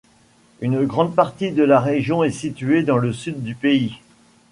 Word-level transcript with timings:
Une 0.61 0.83
grande 0.87 1.13
partie 1.13 1.51
de 1.51 1.61
la 1.61 1.79
région 1.79 2.23
est 2.23 2.31
située 2.31 2.81
dans 2.81 2.97
le 2.97 3.13
sud 3.13 3.43
du 3.43 3.53
pays. 3.53 4.01